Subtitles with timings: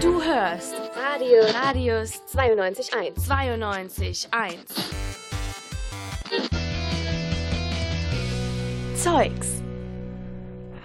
[0.00, 3.14] Du hörst Radio Radius 92.1.
[3.18, 4.56] 92.1.
[8.96, 9.48] Zeugs.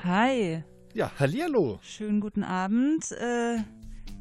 [0.04, 1.80] Hi, Ja, hallihallo.
[1.82, 3.12] schönen guten Abend.
[3.14, 3.60] Äh,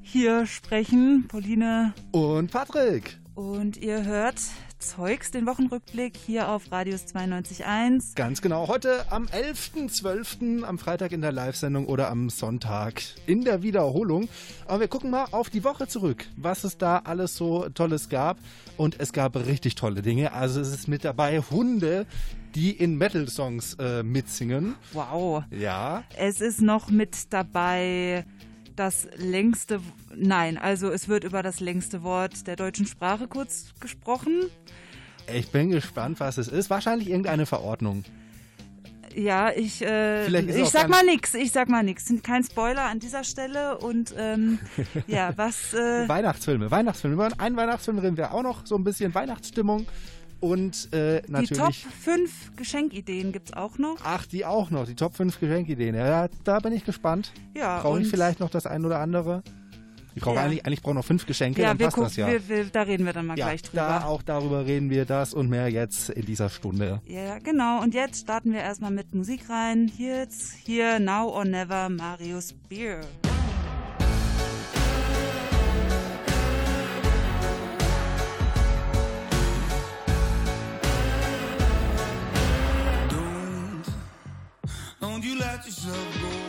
[0.03, 3.19] hier sprechen Pauline Und Patrick.
[3.35, 4.37] und ihr hört
[4.79, 8.15] Zeugs, den Wochenrückblick hier auf Radius 92.1.
[8.15, 8.69] Ganz genau.
[8.69, 10.63] Heute am 11.12.
[10.63, 14.29] am Freitag in der Live-Sendung oder am Sonntag in der Wiederholung.
[14.67, 18.39] Aber wir gucken mal auf die Woche zurück, was es da alles so Tolles gab.
[18.77, 20.33] Und es gab richtig tolle Dinge.
[20.33, 22.07] Also es ist mit dabei Hunde,
[22.55, 24.77] die in Metal-Songs äh, mitsingen.
[24.93, 25.43] Wow.
[25.51, 26.05] Ja.
[26.17, 28.25] Es ist noch mit dabei
[28.79, 29.81] das längste,
[30.15, 34.45] nein, also es wird über das längste Wort der deutschen Sprache kurz gesprochen.
[35.33, 36.71] Ich bin gespannt, was es ist.
[36.71, 38.05] Wahrscheinlich irgendeine Verordnung.
[39.15, 42.07] Ja, ich, äh, ich sag mal nix, ich sag mal nix.
[42.07, 44.59] Sind kein Spoiler an dieser Stelle und ähm,
[45.07, 47.15] ja, was äh, Weihnachtsfilme, Weihnachtsfilme.
[47.15, 48.65] Über einen Weihnachtsfilm reden wir auch noch.
[48.65, 49.87] So ein bisschen Weihnachtsstimmung.
[50.41, 51.83] Und äh, die natürlich.
[51.83, 53.97] Top 5 Geschenkideen gibt's auch noch.
[54.05, 55.95] Ach, die auch noch, die Top 5 Geschenkideen.
[55.97, 57.33] Ja, da bin ich gespannt.
[57.57, 59.43] Ja, Brauche ich vielleicht noch das ein oder andere?
[60.15, 60.43] Ich brauche Ja.
[60.43, 62.27] eigentlich, eigentlich brauche noch fünf Geschenke, Ja, dann passt gucken, das ja.
[62.29, 64.07] wir, wir, da reden wir dann mal ja, gleich da drüber.
[64.11, 67.01] auch darüber reden wir das und mehr jetzt in dieser Stunde.
[67.07, 67.83] Ja, genau.
[67.83, 69.89] Und jetzt starten wir erstmal mit Musik rein.
[69.97, 73.01] Hier jetzt hier Now or Never Marius Beer.
[85.21, 86.48] Don't you let yourself go.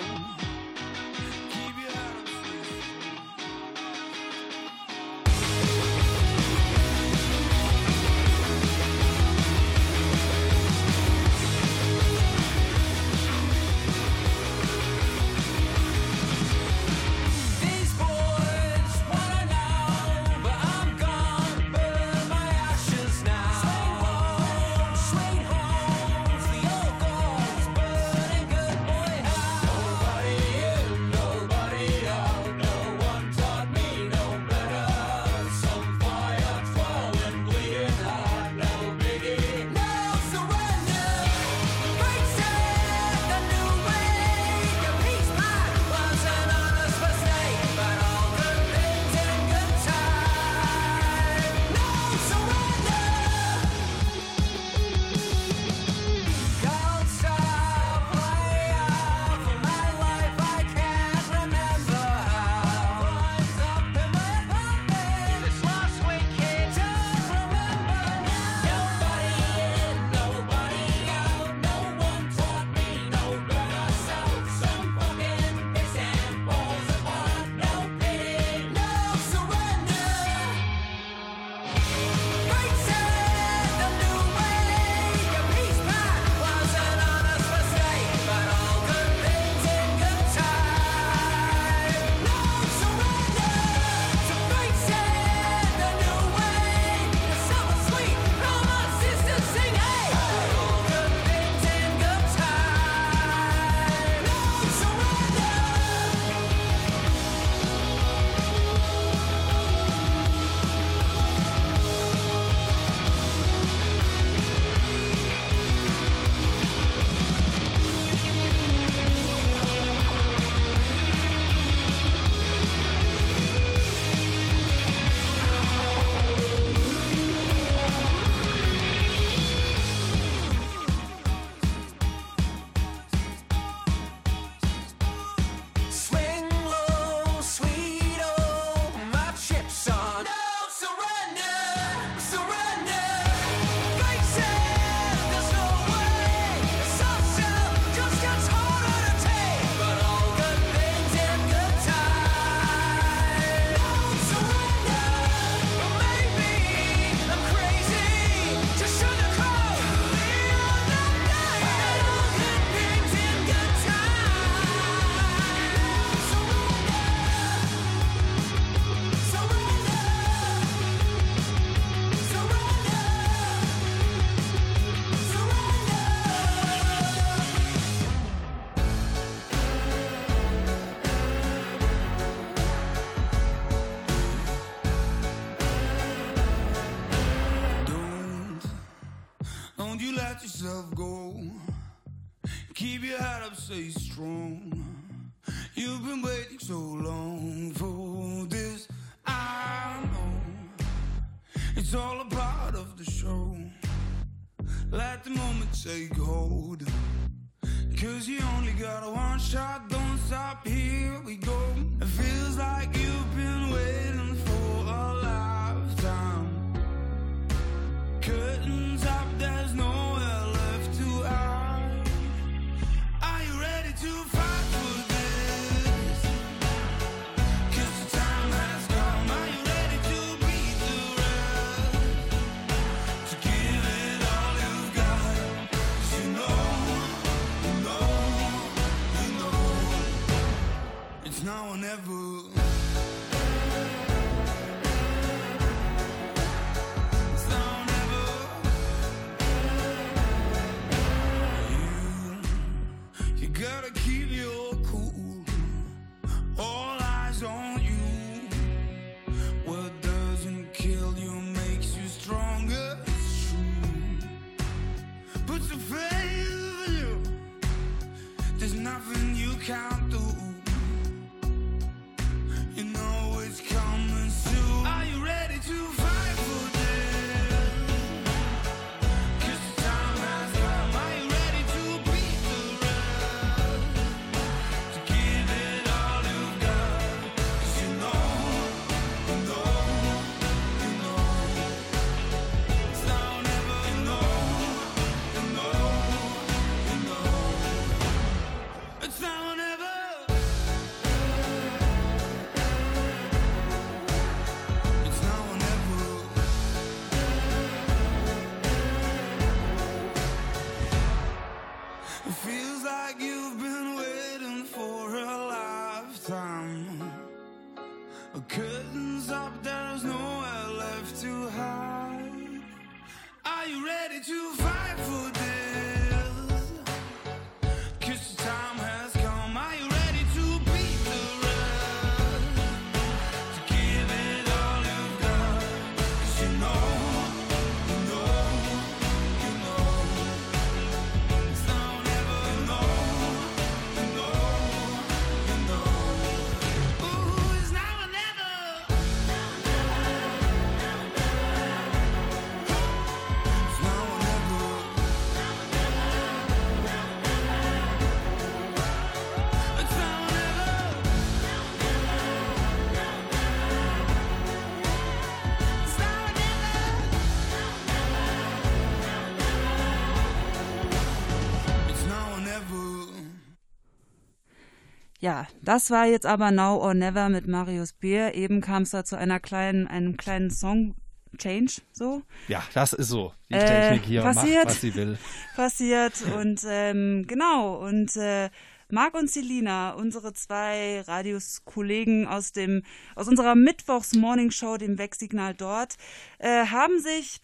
[375.20, 378.36] Ja, das war jetzt aber Now or Never mit Marius Beer.
[378.36, 380.96] Eben kam es da zu einer kleinen, einem kleinen Song
[381.38, 383.34] Change, so Ja, das ist so.
[383.50, 384.56] Die Äh, Technik hier passiert.
[384.66, 385.18] macht, was sie will.
[385.56, 386.14] passiert.
[386.38, 388.50] Und ähm, genau, und äh,
[388.92, 392.82] Marc und Selina, unsere zwei Radius-Kollegen aus dem,
[393.16, 395.96] aus unserer Mittwochs-Morning-Show, dem Wegsignal dort,
[396.40, 397.42] äh, haben sich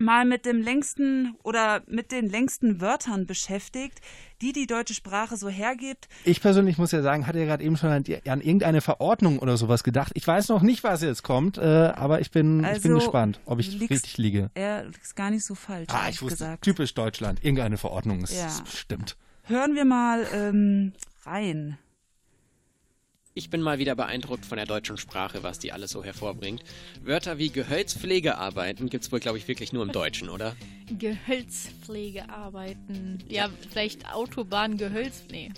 [0.00, 4.00] mal mit dem längsten oder mit den längsten Wörtern beschäftigt,
[4.40, 6.08] die die deutsche Sprache so hergibt.
[6.24, 9.56] Ich persönlich muss ja sagen, hatte ja gerade eben schon an, an irgendeine Verordnung oder
[9.56, 10.12] sowas gedacht.
[10.14, 11.62] Ich weiß noch nicht, was jetzt kommt, äh,
[11.94, 14.50] aber ich bin, ich bin Also, gespannt, ob ich liegst- richtig liege.
[14.54, 16.64] Er ist gar nicht so falsch, Ah, ich wusste, gesagt.
[16.64, 17.44] typisch Deutschland.
[17.44, 18.46] Irgendeine Verordnung ist Ja.
[18.46, 19.16] ist bestimmt.
[19.44, 20.92] Hören wir mal ähm,
[21.26, 21.76] rein.
[23.40, 26.62] Ich bin mal wieder beeindruckt von der deutschen Sprache, was die alles so hervorbringt.
[27.02, 30.54] Wörter wie Gehölzpflegearbeiten gibt's wohl, glaube ich, wirklich nur im Deutschen, oder?
[30.98, 33.24] Gehölzpflegearbeiten.
[33.30, 35.22] Ja, vielleicht Autobahn, Gehölz.
[35.30, 35.52] Nee.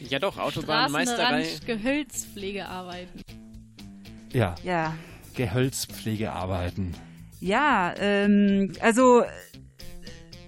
[0.00, 1.46] Ja doch, Autobahnmeisterei.
[1.66, 3.20] Gehölzpflegearbeiten.
[4.32, 4.96] Ja, Ja,
[5.34, 6.94] Gehölzpflegearbeiten.
[7.40, 9.24] Ja, ähm, also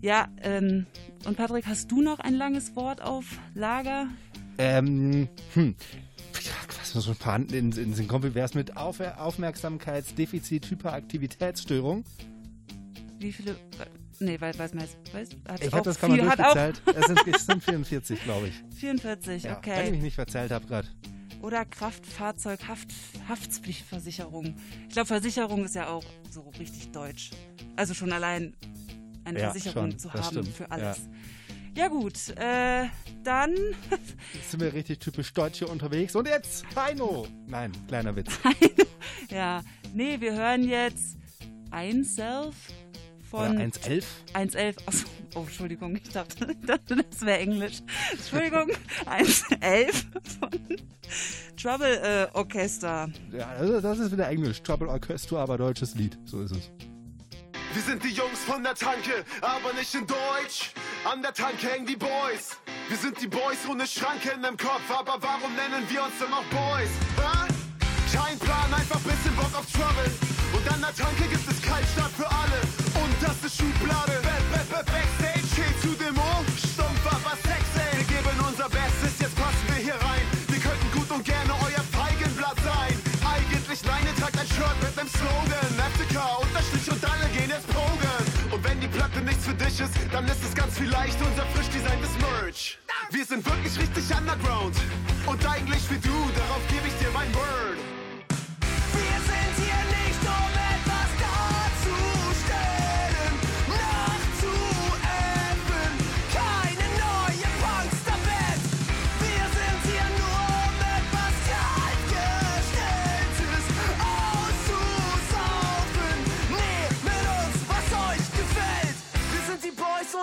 [0.00, 0.86] Ja, ähm,
[1.24, 4.08] und Patrick, hast du noch ein langes Wort auf Lager?
[4.58, 5.74] Ähm, hm.
[6.44, 12.04] Ja, was so ein paar in, in den wie wär's mit Auf Aufmerksamkeitsdefizit, Hyperaktivitätsstörung?
[13.18, 13.56] Wie viele?
[14.20, 14.96] Nee, weiß, weiß man jetzt.
[15.14, 16.82] Weiß, hat Ich habe das kann man viel, hat auch durchgezählt.
[16.96, 18.54] Es sind, es sind 44, glaube ich.
[18.78, 19.90] 44, Ja, Wenn ich okay.
[19.90, 20.88] mich nicht verzählt habe gerade.
[21.42, 22.88] Oder Kraftfahrzeug, Haft,
[23.28, 24.56] Haftpflichtversicherung.
[24.88, 27.30] Ich glaube, Versicherung ist ja auch so richtig deutsch.
[27.76, 28.54] Also schon allein
[29.24, 31.08] eine Ja, Versicherung schon, zu haben stimmt, für alles.
[31.76, 32.86] Ja, gut, äh,
[33.22, 33.54] dann
[34.32, 36.16] Jetzt sind wir richtig typisch deutsch hier unterwegs.
[36.16, 37.26] Und jetzt Heino.
[37.46, 38.30] Nein, kleiner Witz.
[39.30, 41.16] Ja, nee, wir hören jetzt
[41.70, 42.54] Ein Self
[43.30, 44.04] von Oder 1,11.
[44.34, 44.76] 1.11.
[44.86, 47.82] Achso, oh, Entschuldigung, ich dachte, das wäre Englisch.
[48.12, 48.70] Entschuldigung,
[49.06, 50.04] 1.11
[50.38, 50.50] von
[51.56, 53.08] Trouble äh, Orchester.
[53.32, 54.62] Ja, also das ist wieder Englisch.
[54.62, 56.18] Trouble Orchestra, aber deutsches Lied.
[56.24, 56.70] So ist es.
[57.72, 60.72] Wir sind die Jungs von der Tanke, aber nicht in Deutsch.
[61.04, 62.56] An der Tanke hängen die Boys.
[62.88, 66.44] Wir sind die Boys ohne Schranken im Kopf, aber warum nennen wir uns denn noch
[66.44, 66.90] Boys?
[67.16, 67.55] Hä?
[68.12, 70.06] Kein Plan, einfach bisschen Bock auf Trouble.
[70.54, 72.62] Und an der Tanke gibt es Kaltstart für alle.
[73.02, 74.22] Und das ist Schublade.
[74.22, 76.46] Back, back, back, Backstage, geht zu Demo.
[76.54, 77.82] Stumpf, aber sexy.
[77.98, 80.22] Wir geben unser Bestes, jetzt passen wir hier rein.
[80.46, 82.94] Wir könnten gut und gerne euer Feigenblatt sein.
[83.26, 85.70] Eigentlich ihr tragt ein Shirt mit nem Slogan.
[85.90, 88.22] FCK, Unterstrich und alle gehen jetzt pogen.
[88.54, 91.68] Und wenn die Platte nichts für dich ist, dann ist es ganz vielleicht unser frisch
[91.74, 92.78] designtes Merch.
[93.10, 94.76] Wir sind wirklich richtig underground.
[95.26, 97.95] Und eigentlich wie du, darauf gebe ich dir mein Word.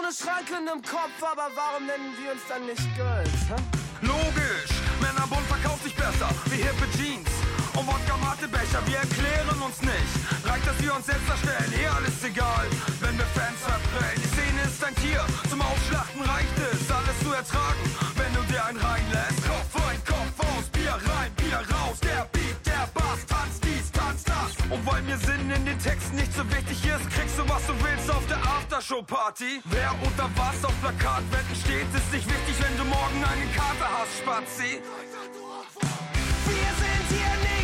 [0.03, 3.39] Ohne Schranken im Kopf, aber warum nennen wir uns dann nicht Girls?
[3.47, 3.55] Hä?
[4.01, 7.29] Logisch, Männerbund verkauft sich besser wie hippe Jeans
[7.75, 8.83] und Wodka Matebecher.
[8.85, 12.67] Wir erklären uns nicht, reicht, dass wir uns selbst darstellen, eh alles egal,
[12.99, 14.19] wenn wir Fans verprellen.
[14.19, 17.83] Die Szene ist ein Tier, zum Aufschlachten reicht es, alles zu ertragen,
[18.19, 19.39] wenn du dir einen reinlässt.
[19.47, 24.23] Kopf rein, Kopf aus, Bier rein, Bier raus, der Beat, der Bass, tanz dies, tanz
[24.27, 24.51] das.
[24.67, 28.09] Und weil mir Sinn in den Texten nicht so wichtig ist, kriegst was du willst
[28.09, 29.61] auf der Aftershow-Party.
[29.65, 34.17] Wer unter was auf Plakatwänden steht, ist nicht wichtig, wenn du morgen eine Karte hast,
[34.17, 34.81] Spazi.
[36.49, 37.62] Wir sind hier nicht,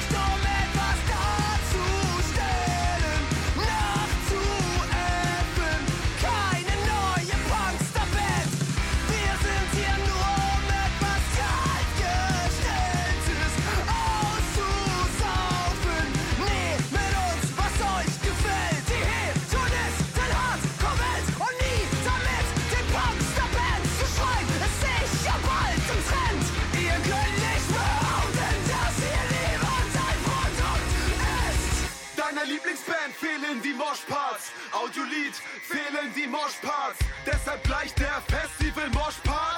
[32.89, 34.51] Lieblingsband fehlen die Moshparts.
[34.71, 36.99] Audiolied fehlen die Moshparts.
[37.25, 39.48] Deshalb gleich der Festival Moshpart.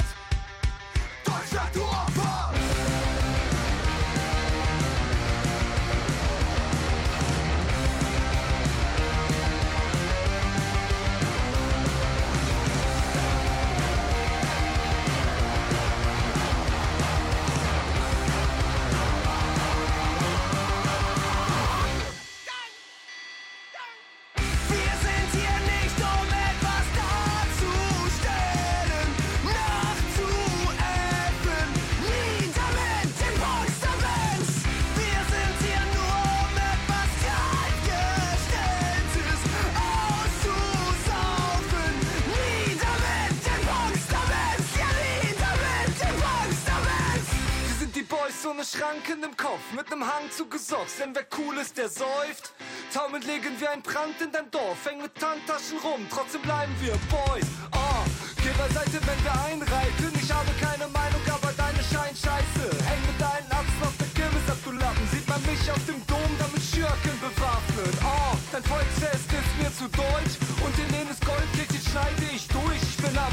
[48.92, 50.98] Wir Schranken im Kopf, mit nem Hang zu Gesocks.
[51.00, 52.52] Denn wer cool ist, der säuft.
[52.94, 56.92] taumeln liegen wie ein Brand in deinem Dorf, hängen mit Handtaschen rum, trotzdem bleiben wir
[57.08, 57.48] Boys.
[57.72, 58.04] Oh,
[58.44, 60.12] geh beiseite, wenn wir einreiten.
[60.20, 62.68] Ich habe keine Meinung, aber deine scheint scheiße.
[62.84, 65.08] Häng mit deinen Achsen auf der Kirmes ab, du Lappen.
[65.08, 67.96] Sieht man mich auf dem Dom, damit Schürken bewaffnet.
[68.04, 70.36] Oh, dein Volksfest ist mir zu deutsch.
[70.60, 72.82] Und in jenes Goldkirchen schneide ich durch.
[72.84, 73.32] Ich bin am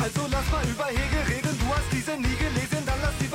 [0.00, 2.79] Also lass mal über Hegel reden, du hast diese nie gelesen,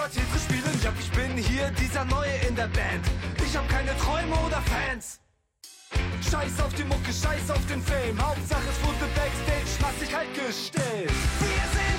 [0.03, 0.79] Tetris spielen.
[0.83, 3.05] Ja, ich bin hier dieser Neue in der Band.
[3.45, 5.19] Ich hab keine Träume oder Fans.
[6.29, 8.19] Scheiß auf die Mucke, scheiß auf den Fame.
[8.19, 11.11] Hauptsache es wurde Backstage massig halt gestellt.
[11.39, 11.94] Wir sind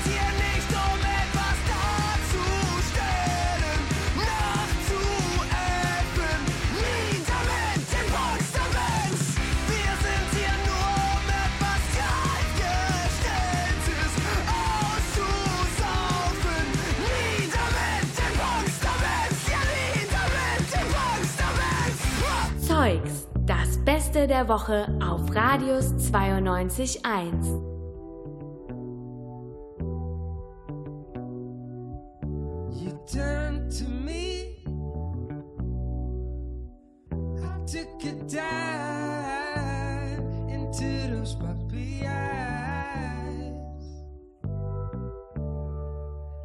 [23.86, 27.06] Beste der Woche auf Radius 92.1.
[32.74, 32.98] You.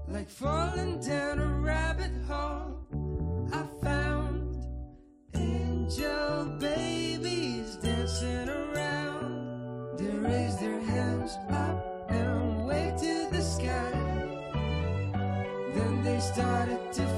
[0.08, 1.51] Like falling down
[16.22, 17.11] started to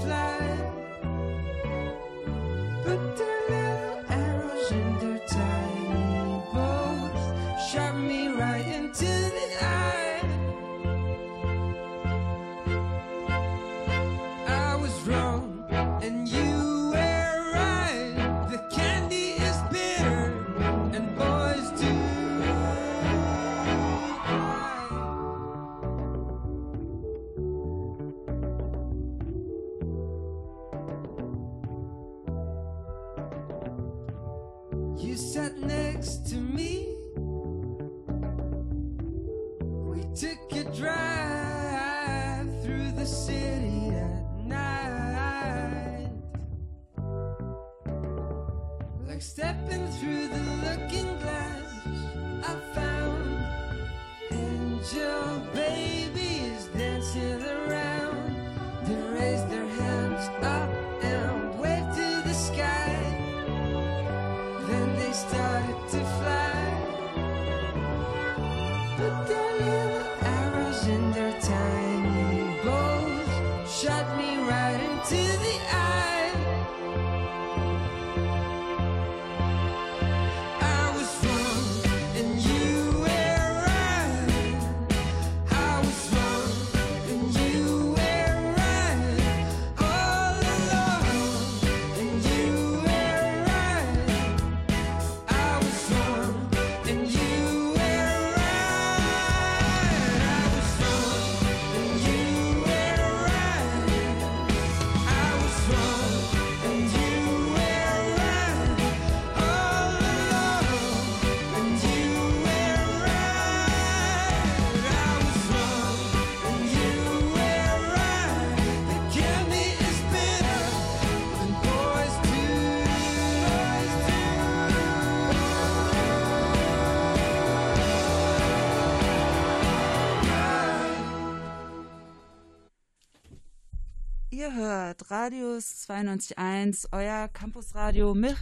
[134.44, 138.36] Ihr hört Radius 92.1, euer Campusradio mit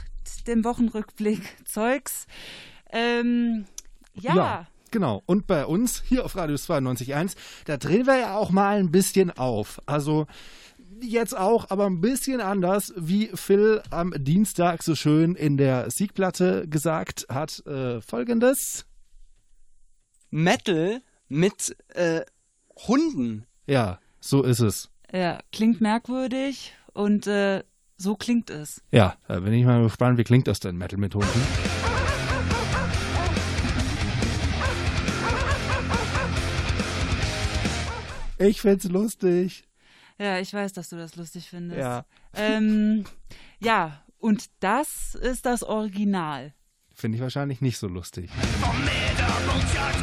[0.47, 2.25] dem Wochenrückblick Zeugs.
[2.91, 3.65] Ähm,
[4.15, 5.21] ja, Genau.
[5.27, 7.35] Und bei uns hier auf Radius 92.1,
[7.65, 9.79] da drehen wir ja auch mal ein bisschen auf.
[9.85, 10.25] Also
[10.99, 16.67] jetzt auch, aber ein bisschen anders, wie Phil am Dienstag so schön in der Siegplatte
[16.67, 17.63] gesagt hat.
[17.67, 18.87] Äh, Folgendes.
[20.31, 22.21] Metal mit äh,
[22.87, 23.45] Hunden.
[23.67, 24.91] Ja, so ist es.
[25.11, 27.63] Ja, klingt merkwürdig und äh,
[27.97, 28.81] so klingt es.
[28.91, 31.41] Ja, da bin ich mal gespannt, wie klingt das denn, Metal mit Hunden?
[38.37, 39.65] Ich find's lustig.
[40.17, 41.79] Ja, ich weiß, dass du das lustig findest.
[41.79, 42.05] Ja.
[42.33, 43.05] Ähm,
[43.59, 46.53] ja, und das ist das Original.
[46.93, 48.29] Finde ich wahrscheinlich nicht so lustig.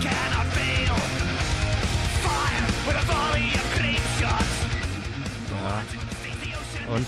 [0.02, 0.38] Ja.
[6.94, 7.07] Und?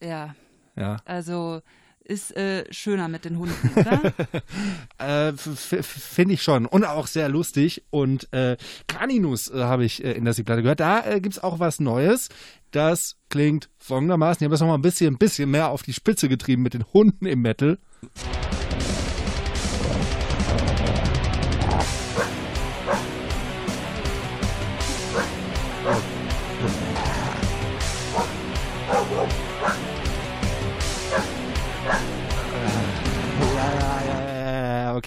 [0.00, 0.34] Ja,
[0.76, 0.96] Ja.
[1.04, 1.60] also
[2.04, 4.12] ist äh, schöner mit den Hunden, oder?
[4.98, 6.66] Äh, Finde ich schon.
[6.66, 7.84] Und auch sehr lustig.
[7.90, 8.56] Und äh,
[8.88, 10.80] Caninus äh, habe ich äh, in der Siegplatte gehört.
[10.80, 12.28] Da äh, gibt es auch was Neues.
[12.72, 14.40] Das klingt folgendermaßen.
[14.42, 16.84] Ich habe das nochmal ein bisschen, ein bisschen mehr auf die Spitze getrieben mit den
[16.92, 17.78] Hunden im Metal.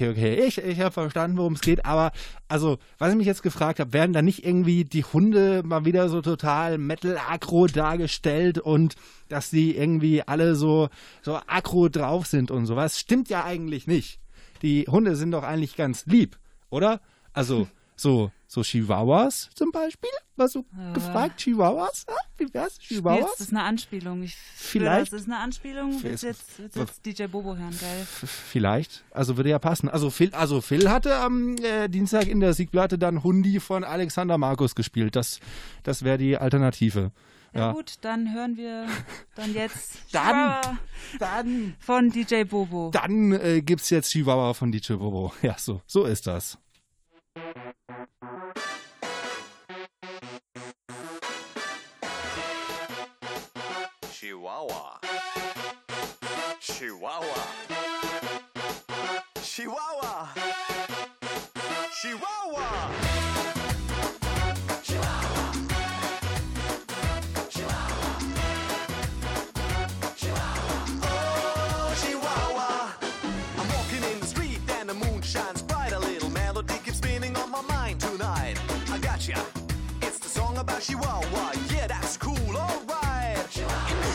[0.01, 0.45] Okay, okay.
[0.45, 2.11] Ich, ich habe verstanden, worum es geht, aber
[2.47, 6.09] also, was ich mich jetzt gefragt habe, werden da nicht irgendwie die Hunde mal wieder
[6.09, 8.95] so total Metal-Aggro dargestellt und
[9.29, 10.89] dass die irgendwie alle so,
[11.21, 12.99] so aggro drauf sind und sowas?
[12.99, 14.19] Stimmt ja eigentlich nicht.
[14.61, 16.37] Die Hunde sind doch eigentlich ganz lieb,
[16.69, 17.01] oder?
[17.33, 20.09] Also, so, so Chihuahuas zum Beispiel?
[20.35, 20.91] Was du Ja.
[20.91, 21.39] gefragt?
[21.39, 22.03] Chihuahuas?
[22.09, 22.77] Ah, wie wär's?
[22.79, 23.39] Chihuahuas?
[23.39, 24.23] ist eine Anspielung.
[24.23, 26.03] Ich Vielleicht- Das ist eine Anspielung.
[26.03, 28.05] Willst jetzt, willst jetzt DJ Bobo hören, geil.
[28.25, 29.05] Vielleicht.
[29.11, 29.87] Also würde ja passen.
[29.87, 34.37] Also Phil, also Phil hatte am äh, Dienstag in der Siegplatte dann Hundi von Alexander
[34.37, 35.15] Markus gespielt.
[35.15, 35.39] Das,
[35.83, 37.11] das wäre die Alternative.
[37.53, 37.71] Ja, Ja.
[37.71, 38.85] gut, dann hören wir
[39.35, 40.77] dann jetzt Dann- Chihuahua
[41.19, 42.91] Dann, von DJ Bobo.
[42.93, 45.31] dann äh, gibt's jetzt Chihuahua von DJ Bobo.
[45.41, 46.57] Ja, so, so ist das.
[54.51, 54.99] Chihuahua.
[56.59, 57.47] Chihuahua.
[59.41, 60.27] Chihuahua.
[62.01, 62.91] Chihuahua.
[71.01, 72.69] Oh, Chihuahua.
[73.57, 75.93] I'm walking in the street and the moon shines bright.
[75.93, 78.59] A little melody keeps spinning on my mind tonight.
[78.91, 79.45] I gotcha.
[80.01, 81.53] It's the song about Chihuahua.
[81.73, 82.00] Yeah, that's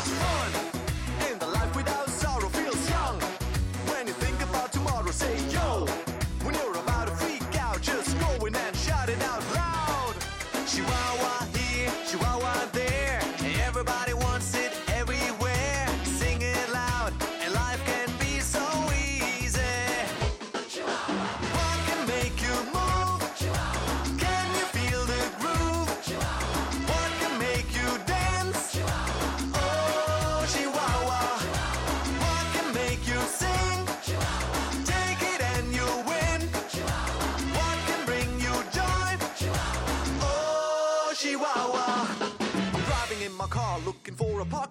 [0.06, 0.75] fun.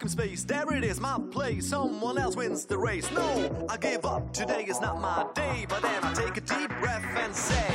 [0.06, 0.44] Parking space.
[0.44, 1.68] There it is, my place.
[1.68, 3.10] Someone else wins the race.
[3.12, 4.34] No, I give up.
[4.34, 5.65] Today is not my day.
[5.68, 7.75] But then I take a deep breath and say,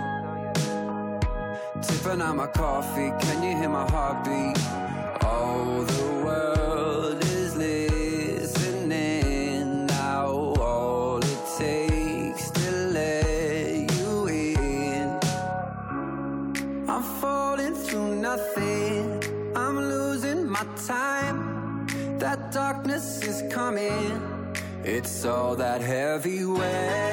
[2.01, 3.11] sipping on my coffee.
[3.19, 4.57] Can you hear my heartbeat?
[5.23, 8.85] Oh, the world is listening
[9.85, 10.27] now.
[10.27, 15.19] All it takes to let you in.
[16.89, 19.23] I'm falling through nothing.
[19.55, 21.87] I'm losing my time.
[22.19, 24.21] That darkness is coming.
[24.83, 27.10] It's all that heavy weather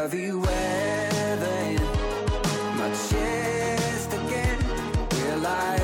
[0.00, 0.32] heavy
[2.80, 4.58] my chest again.
[5.12, 5.76] Will I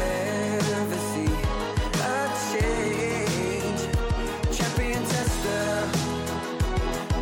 [0.81, 1.33] ever see
[2.00, 2.16] a
[2.50, 3.83] change?
[4.57, 5.64] Champion tester,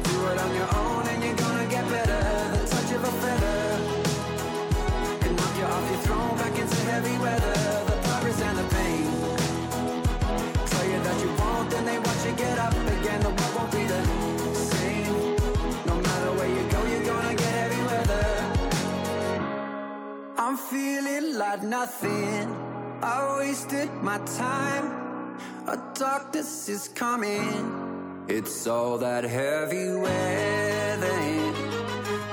[0.06, 2.22] do it on your own and you're gonna get better.
[2.54, 3.62] The touch of a feather
[5.20, 7.56] can knock you off your throne back into heavy weather.
[7.90, 9.10] The progress and the pain
[10.70, 12.73] tell you that you won't, then they watch you get up
[20.54, 22.46] I'm feeling like nothing.
[23.02, 24.86] I wasted my time.
[25.66, 28.24] A darkness is coming.
[28.28, 31.18] It's all that heavy weather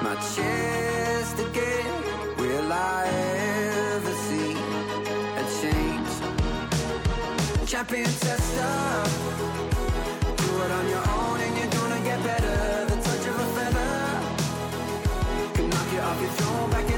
[0.04, 1.92] my chest again.
[2.38, 3.08] Will I
[3.96, 4.54] ever see
[5.42, 6.14] a change?
[7.66, 8.78] Champion tester,
[10.42, 12.86] do it on your own and you're gonna get better.
[12.86, 13.96] The touch of a feather
[15.56, 16.91] can knock you off your throne back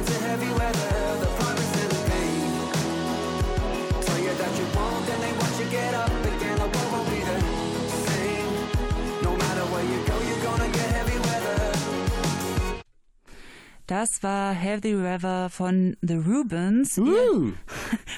[13.87, 16.97] Das war Heavy Weather von The Rubens.
[16.97, 17.53] Ihr,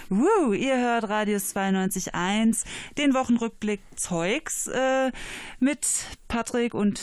[0.09, 2.65] Woo, ihr hört Radius 92.1,
[2.99, 5.11] den Wochenrückblick Zeugs äh,
[5.59, 5.87] mit
[6.27, 7.01] Patrick und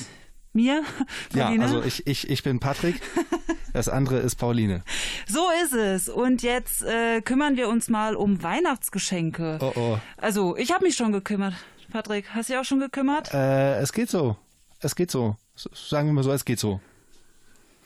[0.53, 0.85] mir,
[1.35, 1.64] Ja, Pauline.
[1.64, 3.01] also ich, ich, ich bin Patrick,
[3.72, 4.85] das andere ist Pauline.
[5.27, 6.09] So ist es.
[6.09, 9.59] Und jetzt äh, kümmern wir uns mal um Weihnachtsgeschenke.
[9.61, 9.98] Oh oh.
[10.18, 11.55] Also, ich habe mich schon gekümmert.
[11.90, 13.35] Patrick, hast du dich auch schon gekümmert?
[13.35, 14.37] Äh, es geht so.
[14.79, 15.37] Es geht so.
[15.57, 16.81] Sagen wir mal so, es geht so.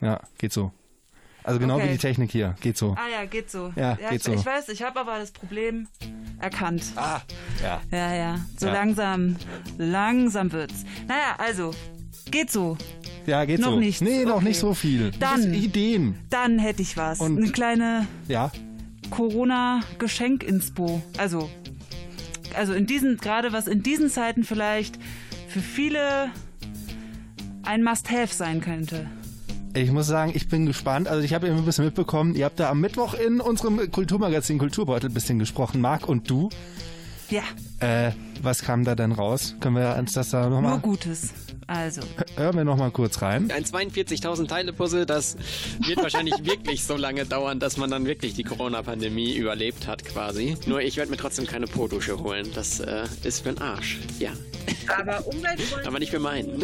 [0.01, 0.71] Ja, geht so.
[1.43, 1.87] Also genau Okay.
[1.87, 2.55] wie die Technik hier.
[2.59, 2.91] Geht so.
[2.97, 3.71] Ah ja, geht so.
[3.77, 4.33] Ja, geht geht ich, so.
[4.33, 5.87] Ich weiß, ich habe aber das Problem
[6.39, 6.83] erkannt.
[6.97, 7.21] Ah,
[7.63, 7.81] ja.
[7.89, 8.39] Ja, ja.
[8.59, 8.73] So Ja.
[8.73, 9.37] langsam,
[9.77, 10.83] langsam wird's.
[11.07, 11.73] Naja, also,
[12.29, 12.77] geht so.
[13.25, 13.79] Ja, geht Noch so.
[13.79, 14.01] nicht.
[14.01, 14.45] Nee, noch Okay.
[14.45, 15.11] nicht so viel.
[15.19, 16.19] Dann- Ideen.
[16.29, 17.19] Dann hätte ich was.
[17.21, 18.51] Und- Eine kleine Ja.
[19.09, 21.01] Corona-Geschenk-Inspo.
[21.17, 21.49] Also,
[22.55, 24.99] also in diesen, gerade was in diesen Zeiten vielleicht
[25.47, 26.29] für viele
[27.63, 29.09] ein Must-Have sein könnte.
[29.81, 31.07] Ich muss sagen, ich bin gespannt.
[31.07, 34.57] Also ich habe eben ein bisschen mitbekommen, ihr habt da am Mittwoch in unserem Kulturmagazin
[34.57, 36.49] Kulturbeutel ein bisschen gesprochen, Marc und du.
[37.29, 37.43] Ja,
[37.79, 38.11] Äh,
[38.41, 39.55] was kam da denn raus?
[39.59, 40.79] Können wir uns das da nur nochmal...
[40.79, 41.33] Gutes.
[41.69, 41.99] Also,
[42.37, 43.51] Hören wir nochmal kurz rein.
[43.51, 45.35] Ein 42.000 Teile Puzzle, das
[45.85, 50.55] wird wahrscheinlich wirklich so lange dauern, dass man dann wirklich die Corona-Pandemie überlebt hat quasi.
[50.65, 52.47] Nur ich werde mir trotzdem keine Po-Dusche holen.
[52.55, 53.99] Das äh, ist für den Arsch.
[54.17, 54.31] Ja.
[54.97, 55.73] aber umweltfreundlich.
[55.87, 56.63] Aber nicht für meinen.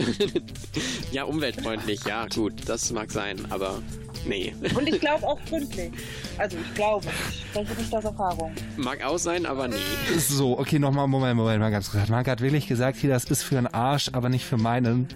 [1.12, 3.82] ja, umweltfreundlich, ja, gut, das mag sein, aber
[4.26, 4.54] nee.
[4.76, 5.92] Und ich glaube auch gründlich.
[6.38, 8.54] Also ich glaube, ich spreche nicht aus Erfahrung.
[8.78, 9.76] Mag auch sein, aber nee.
[10.18, 12.10] So, okay, nochmal, Moment, Moment, mal ganz kurz.
[12.10, 15.08] Marc hat wirklich gesagt, hier, das ist für einen Arsch, aber nicht für meinen.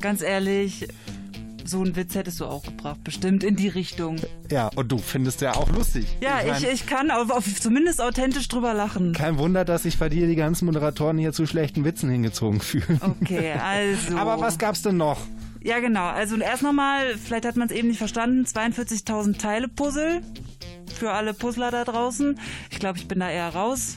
[0.00, 0.86] Ganz ehrlich,
[1.64, 3.02] so einen Witz hättest du auch gebracht.
[3.04, 4.16] Bestimmt in die Richtung.
[4.50, 6.06] Ja, und du findest ja auch lustig.
[6.20, 9.14] Ja, ich, mein, ich kann auf, auf, zumindest authentisch drüber lachen.
[9.14, 13.00] Kein Wunder, dass sich bei dir die ganzen Moderatoren hier zu schlechten Witzen hingezogen fühlen.
[13.00, 14.16] Okay, also.
[14.16, 15.20] Aber was gab's denn noch?
[15.64, 16.04] Ja, genau.
[16.04, 20.20] Also erst nochmal, vielleicht hat man es eben nicht verstanden, 42.000 Teile Puzzle
[20.94, 22.38] für alle Puzzler da draußen.
[22.70, 23.96] Ich glaube, ich bin da eher raus.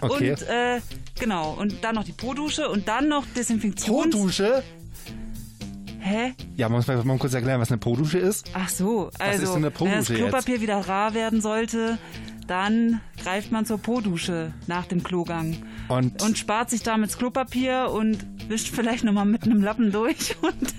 [0.00, 0.30] Okay.
[0.30, 0.80] Und äh,
[1.20, 3.86] genau, und dann noch die Po-Dusche und dann noch Desinfektions...
[3.86, 4.62] Po-Dusche?
[6.00, 6.32] Hä?
[6.56, 8.48] Ja, man muss mal, mal kurz erklären, was eine Po-Dusche ist.
[8.54, 10.22] Ach so, ist also eine wenn das Po-Dusche jetzt?
[10.22, 11.98] Klopapier wieder rar werden sollte,
[12.46, 15.56] dann greift man zur Po-Dusche nach dem Klogang
[15.88, 20.36] Und, und spart sich damit das Klopapier und wischt vielleicht nochmal mit einem Lappen durch
[20.42, 20.54] und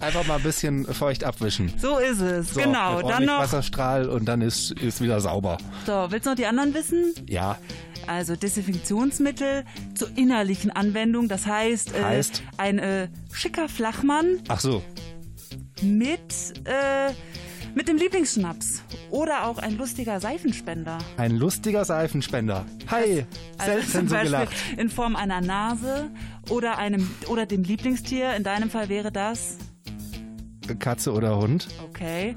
[0.00, 1.72] einfach mal ein bisschen feucht abwischen.
[1.76, 2.54] so ist es.
[2.54, 3.40] So, genau, dann noch.
[3.40, 5.58] Wasserstrahl und dann ist, ist wieder sauber.
[5.86, 7.12] So, willst du noch die anderen wissen?
[7.28, 7.58] Ja,
[8.06, 12.42] Also Desinfektionsmittel zur innerlichen Anwendung, das heißt, äh, Heißt?
[12.56, 14.82] ein äh, schicker Flachmann ach so.
[15.82, 16.20] mit,
[16.64, 17.12] äh,
[17.74, 20.98] mit dem Lieblingsschnaps oder auch ein lustiger Seifenspender.
[21.16, 22.64] Ein lustiger Seifenspender.
[22.90, 23.24] Hi,
[23.58, 24.52] Also selbst zum so gelacht.
[24.76, 26.10] in Form einer Nase
[26.48, 28.34] oder einem oder dem Lieblingstier.
[28.34, 29.56] In deinem Fall wäre das
[30.78, 31.66] Katze oder Hund.
[31.82, 32.36] okay.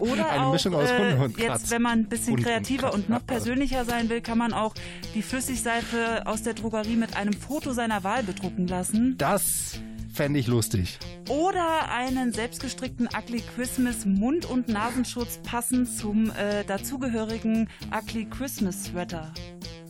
[0.00, 1.70] Oder Eine auch Mischung aus äh, Hund und jetzt, Katz.
[1.70, 2.94] wenn man ein bisschen und kreativer Katz.
[2.96, 4.74] und noch persönlicher sein will, kann man auch
[5.14, 9.14] die Flüssigseife aus der Drogerie mit einem Foto seiner Wahl bedrucken lassen.
[9.16, 9.80] Das
[10.18, 10.98] fände ich lustig.
[11.28, 19.32] Oder einen selbstgestrickten Ugly Christmas Mund- und Nasenschutz passend zum äh, dazugehörigen Ugly Christmas Sweater.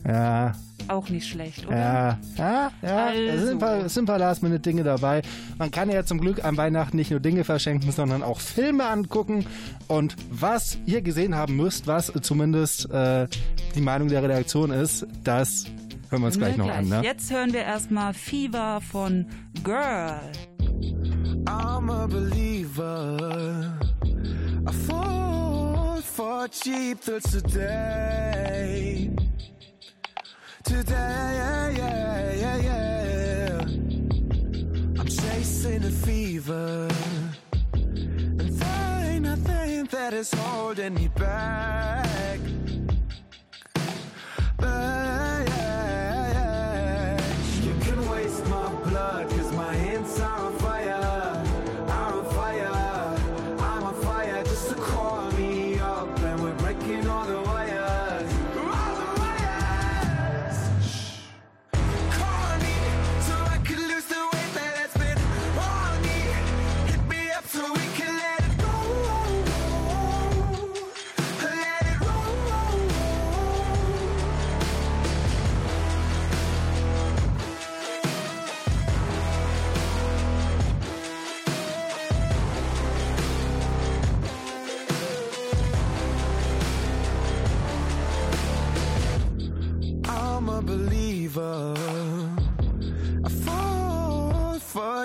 [0.07, 0.53] Ja,
[0.87, 1.75] Auch nicht schlecht, oder?
[1.75, 3.11] ja, ja, ja.
[3.13, 5.23] Es sind ein paar, es sind ein paar Last-Minute-Dinge dabei.
[5.57, 9.47] Man kann ja zum Glück an Weihnachten nicht nur Dinge verschenken, sondern auch Filme angucken.
[9.87, 13.27] Und was ihr gesehen haben müsst, was zumindest äh,
[13.73, 15.65] die Meinung der Redaktion ist, das
[16.09, 16.87] hören wir uns gleich noch an.
[16.87, 17.01] Ne?
[17.03, 19.25] Jetzt hören wir erstmal Fever von
[19.63, 20.19] Girl.
[21.45, 23.73] I'm a believer.
[24.67, 29.09] I fall for cheap till today.
[30.63, 33.61] Today, yeah, yeah, yeah, yeah.
[34.99, 36.87] I'm chasing a fever.
[37.73, 42.39] And there ain't nothing that is holding me back.
[44.61, 44.67] You
[47.81, 50.38] can waste my blood, cause my hands are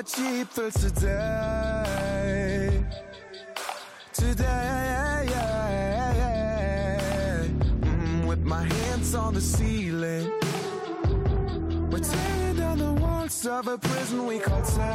[0.04, 2.68] fall for today.
[4.12, 5.28] Today,
[7.80, 10.30] Mm, with my hands on the ceiling.
[11.90, 14.93] We're tearing down the walls of a prison we call time.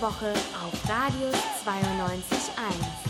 [0.00, 1.34] Woche auf Radius
[1.66, 3.07] 92.1.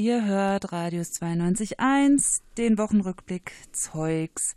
[0.00, 4.54] Ihr hört Radius 92.1, den Wochenrückblick Zeugs.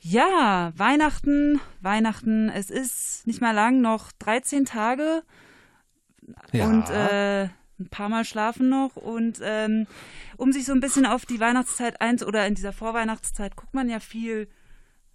[0.00, 5.24] Ja, Weihnachten, Weihnachten, es ist nicht mehr lang, noch 13 Tage
[6.52, 6.66] Ja.
[6.68, 7.48] und äh,
[7.80, 8.94] ein paar Mal schlafen noch.
[8.94, 9.88] Und ähm,
[10.36, 13.88] um sich so ein bisschen auf die Weihnachtszeit eins oder in dieser Vorweihnachtszeit guckt man
[13.90, 14.48] ja viel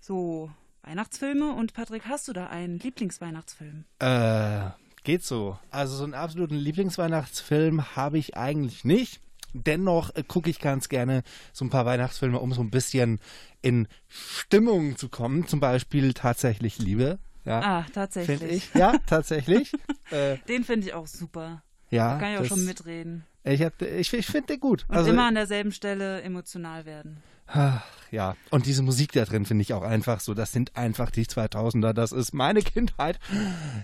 [0.01, 0.51] so
[0.81, 1.49] Weihnachtsfilme.
[1.53, 3.85] Und Patrick, hast du da einen Lieblingsweihnachtsfilm?
[3.99, 4.71] Äh,
[5.05, 5.57] geht so.
[5.69, 9.21] Also so einen absoluten Lieblingsweihnachtsfilm habe ich eigentlich nicht.
[9.53, 11.23] Dennoch äh, gucke ich ganz gerne
[11.53, 13.19] so ein paar Weihnachtsfilme, um so ein bisschen
[13.61, 15.47] in Stimmung zu kommen.
[15.47, 17.19] Zum Beispiel tatsächlich Liebe.
[17.45, 18.39] Ja, Ah, tatsächlich.
[18.39, 18.73] Finde ich.
[18.75, 19.73] Ja, tatsächlich.
[20.11, 21.63] äh, Den finde ich auch super.
[21.89, 23.25] Ja, Da kann ich auch schon mitreden.
[23.43, 24.85] ich hab- ich, ich finde den gut.
[24.87, 27.17] Und Also, immer an derselben Stelle emotional werden.
[27.53, 31.11] Ach, ja, und diese Musik da drin finde ich auch einfach so, das sind einfach
[31.11, 33.19] die 2000er, das ist meine Kindheit.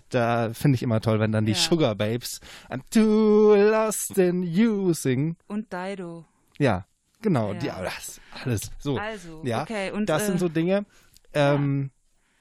[0.10, 1.58] Da finde ich immer toll, wenn dann die Ja.
[1.58, 5.38] Sugar Babes I'm too lost in you singen.
[5.48, 6.26] Und Dido.
[6.58, 6.86] Ja,
[7.22, 7.60] genau, Ja.
[7.60, 8.98] die, das alles so.
[8.98, 10.86] Also, ja, okay, und, das äh, sind so Dinge.
[11.34, 11.92] Ähm,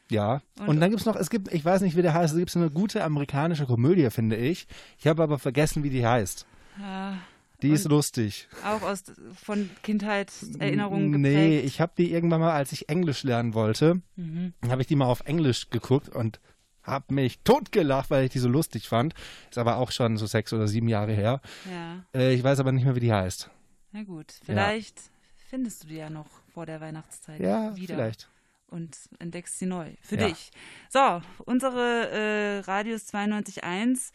[0.08, 2.32] ja, und, Und- dann gibt es noch, es gibt, ich weiß nicht, wie der heißt,
[2.34, 4.66] es gibt so eine gute amerikanische Komödie, finde ich.
[4.98, 6.46] Ich habe aber vergessen, wie die heißt.
[6.80, 7.18] Ja,
[7.62, 8.48] Die ist und lustig.
[8.64, 9.04] Auch aus
[9.42, 11.34] von Kindheitserinnerungen geprägt.
[11.36, 14.52] Nee, ich habe die irgendwann mal, als ich Englisch lernen wollte, Mhm.
[14.68, 16.40] habe ich die mal auf Englisch geguckt und
[16.82, 19.14] habe mich totgelacht, weil ich die so lustig fand.
[19.50, 21.40] Ist aber auch schon so sechs oder sieben Jahre her.
[21.70, 22.04] Ja.
[22.14, 23.50] Äh, ich weiß aber nicht mehr, wie die heißt.
[23.92, 25.00] Na gut, vielleicht
[25.48, 27.94] findest du die ja noch vor der Weihnachtszeit Ja, wieder.
[27.96, 28.28] vielleicht.
[28.68, 29.92] Und entdeckst sie neu.
[30.02, 30.28] Für Ja.
[30.28, 30.50] dich.
[30.90, 34.12] So, unsere äh, Radius 92.1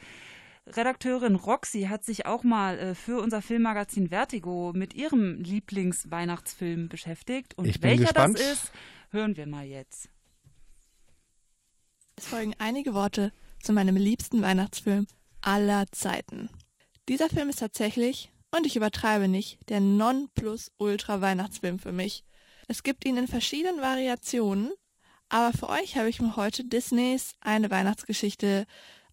[0.76, 7.58] Redakteurin Roxy hat sich auch mal äh, für unser Filmmagazin Vertigo mit ihrem Lieblingsweihnachtsfilm beschäftigt.
[7.58, 8.40] Und Ich bin welcher gespannt.
[8.40, 8.72] das ist,
[9.12, 10.10] hören wir mal jetzt.
[12.16, 15.08] Es folgen einige Worte zu meinem liebsten Weihnachtsfilm
[15.42, 16.50] aller Zeiten.
[17.10, 22.24] Dieser Film ist tatsächlich, und ich übertreibe nicht, der Non-Plus-Ultra-Weihnachtsfilm für mich.
[22.68, 24.72] Es gibt ihn in verschiedenen Variationen,
[25.30, 28.66] aber für euch habe ich mir heute Disneys Eine Weihnachtsgeschichte,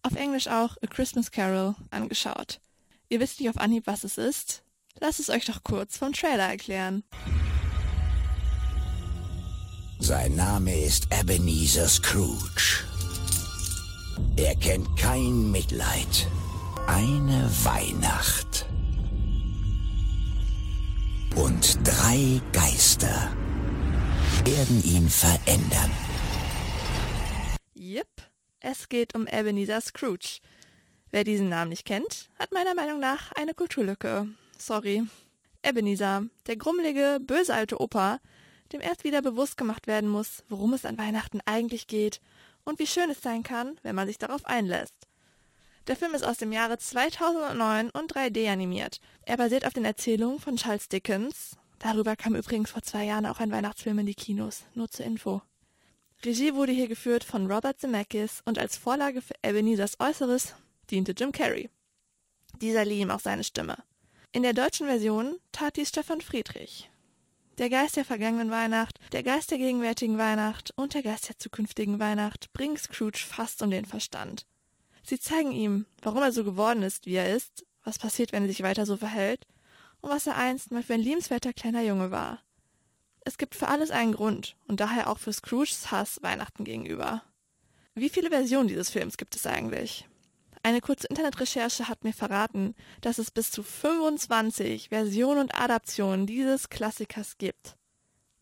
[0.03, 2.59] auf Englisch auch A Christmas Carol, angeschaut.
[3.09, 4.63] Ihr wisst nicht auf Anhieb, was es ist?
[4.99, 7.03] Lasst es euch doch kurz vom Trailer erklären.
[9.99, 12.85] Sein Name ist Ebenezer Scrooge.
[14.37, 16.27] Er kennt kein Mitleid.
[16.87, 18.65] Eine Weihnacht.
[21.35, 23.29] Und drei Geister
[24.45, 25.91] werden ihn verändern.
[28.61, 30.39] Es geht um Ebenezer Scrooge.
[31.11, 34.27] Wer diesen Namen nicht kennt, hat meiner Meinung nach eine Kulturlücke.
[34.57, 35.03] Sorry.
[35.63, 38.19] Ebenezer, der grummelige, böse alte Opa,
[38.73, 42.19] dem erst wieder bewusst gemacht werden muss, worum es an Weihnachten eigentlich geht
[42.65, 45.07] und wie schön es sein kann, wenn man sich darauf einlässt.
[45.87, 48.99] Der Film ist aus dem Jahre 2009 und 3D animiert.
[49.23, 51.55] Er basiert auf den Erzählungen von Charles Dickens.
[51.79, 55.41] Darüber kam übrigens vor zwei Jahren auch ein Weihnachtsfilm in die Kinos, nur zur Info.
[56.25, 60.53] Regie wurde hier geführt von Robert Zemeckis und als Vorlage für Ebenezers Äußeres
[60.89, 61.69] diente Jim Carrey.
[62.61, 63.77] Dieser lieh ihm auch seine Stimme.
[64.33, 66.89] In der deutschen Version tat dies Stefan Friedrich.
[67.57, 71.99] Der Geist der vergangenen Weihnacht, der Geist der gegenwärtigen Weihnacht und der Geist der zukünftigen
[71.99, 74.45] Weihnacht bringen Scrooge fast um den Verstand.
[75.03, 78.49] Sie zeigen ihm, warum er so geworden ist, wie er ist, was passiert, wenn er
[78.49, 79.47] sich weiter so verhält
[80.01, 82.43] und was er einst mal für ein liebenswerter kleiner Junge war.
[83.29, 87.21] Es gibt für alles einen Grund und daher auch für Scrooges Hass Weihnachten gegenüber.
[87.93, 90.07] Wie viele Versionen dieses Films gibt es eigentlich?
[90.63, 96.69] Eine kurze Internetrecherche hat mir verraten, dass es bis zu 25 Versionen und Adaptionen dieses
[96.69, 97.77] Klassikers gibt.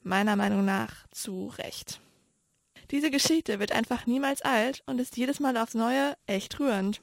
[0.03, 1.99] Meiner Meinung nach zu Recht.
[2.89, 7.01] Diese Geschichte wird einfach niemals alt und ist jedes Mal aufs Neue echt rührend.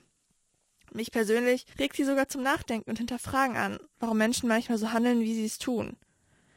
[0.90, 5.20] Mich persönlich regt sie sogar zum Nachdenken und Hinterfragen an, warum Menschen manchmal so handeln,
[5.20, 5.98] wie sie es tun.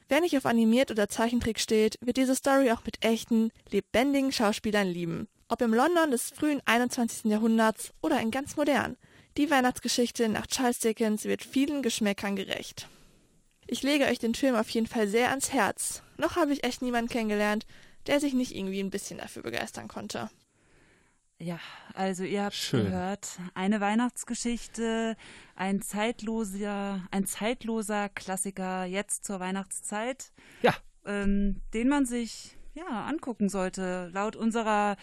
[0.09, 4.87] Wer nicht auf animiert oder Zeichentrick steht, wird diese Story auch mit echten, lebendigen Schauspielern
[4.87, 5.27] lieben.
[5.49, 7.25] Ob im London des frühen 21.
[7.25, 8.97] Jahrhunderts oder in ganz modern.
[9.37, 12.87] Die Weihnachtsgeschichte nach Charles Dickens wird vielen Geschmäckern gerecht.
[13.67, 16.01] Ich lege euch den Film auf jeden Fall sehr ans Herz.
[16.17, 17.65] Noch habe ich echt niemanden kennengelernt,
[18.07, 20.29] der sich nicht irgendwie ein bisschen dafür begeistern konnte.
[21.39, 21.59] Ja,
[21.93, 22.85] also ihr habt Schön.
[22.85, 25.15] gehört, eine Weihnachtsgeschichte,
[25.55, 30.31] ein zeitloser, ein zeitloser Klassiker jetzt zur Weihnachtszeit.
[30.63, 30.73] Ja.
[31.05, 34.97] Ähm, den man sich ja angucken sollte, laut unserer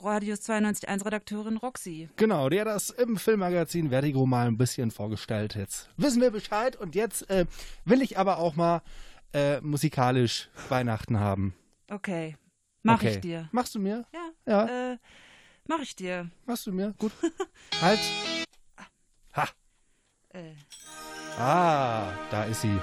[0.00, 2.08] Radius 92.1 Redakteurin Roxy.
[2.16, 5.54] Genau, die hat das im Filmmagazin Vertigo mal ein bisschen vorgestellt.
[5.54, 7.46] Jetzt wissen wir Bescheid und jetzt äh,
[7.84, 8.80] will ich aber auch mal
[9.34, 11.54] äh, musikalisch Weihnachten haben.
[11.90, 12.36] Okay,
[12.82, 13.14] mach okay.
[13.14, 13.48] ich dir.
[13.52, 14.06] Machst du mir?
[14.14, 14.30] Ja.
[14.46, 14.92] Ja.
[14.92, 14.98] Äh,
[15.68, 16.28] mach ich dir.
[16.46, 16.92] Machst du mir?
[16.98, 17.12] Gut.
[17.80, 18.00] halt.
[19.36, 19.48] Ha.
[20.30, 20.54] Äh,
[21.38, 22.80] Ah, da ist sie.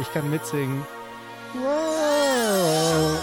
[0.00, 0.86] Ich kann mitsingen.
[1.54, 3.18] Wow.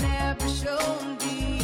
[0.00, 1.57] Never shown before.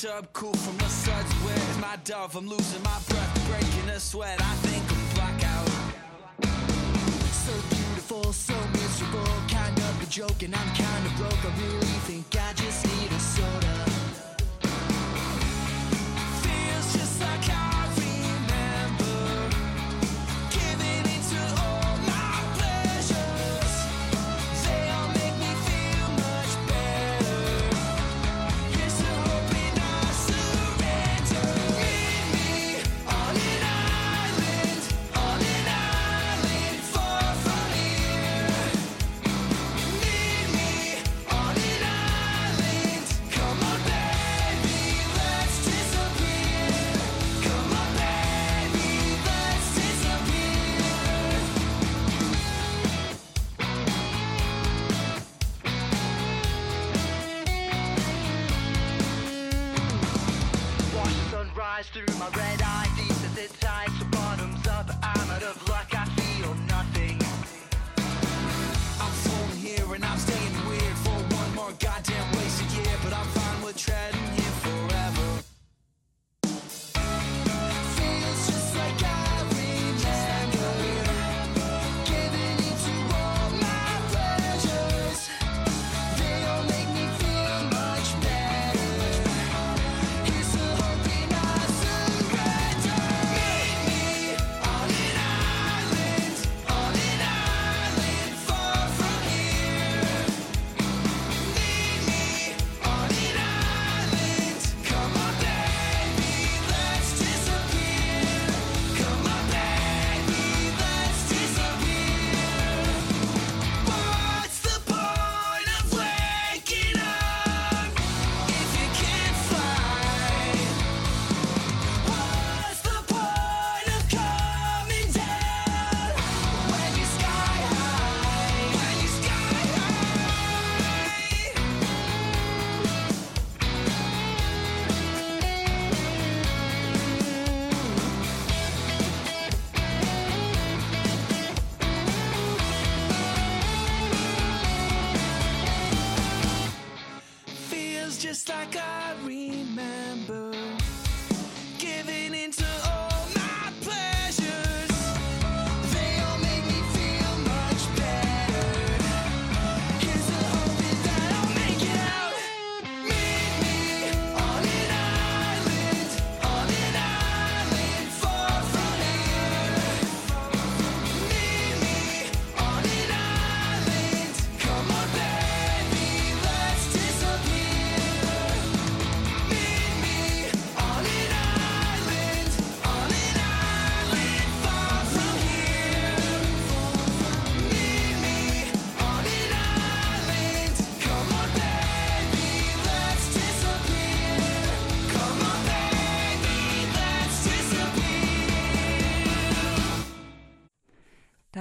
[0.00, 1.32] tub, cool from the suds.
[1.44, 2.36] Where's my dove?
[2.36, 4.40] I'm losing my breath, breaking a sweat.
[4.40, 5.68] I think I'm blackout.
[7.32, 9.26] So beautiful, so miserable.
[9.48, 11.44] Kind of a joke, and I'm kind of broke.
[11.44, 12.27] I really think